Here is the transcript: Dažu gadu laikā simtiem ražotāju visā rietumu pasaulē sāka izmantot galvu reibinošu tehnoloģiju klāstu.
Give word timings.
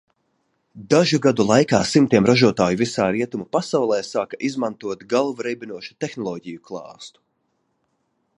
Dažu 0.93 1.17
gadu 1.25 1.43
laikā 1.49 1.81
simtiem 1.89 2.27
ražotāju 2.29 2.79
visā 2.79 3.05
rietumu 3.17 3.47
pasaulē 3.57 4.01
sāka 4.09 4.41
izmantot 4.51 5.05
galvu 5.15 5.49
reibinošu 5.51 5.95
tehnoloģiju 6.07 6.65
klāstu. 6.73 7.25